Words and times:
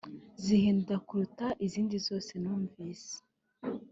zihenda 0.43 0.93
kuruta 1.07 1.45
izindi 1.65 1.95
zose 2.07 2.31
numvise 2.43 3.15